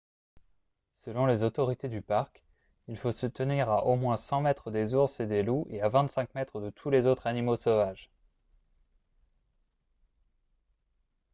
[0.95, 2.41] selon les autorités du parc
[2.87, 5.79] il faut se tenir à au moins 100 mètres des ours et des loups et
[5.83, 8.09] à 25 mètres de tous les autres animaux sauvages!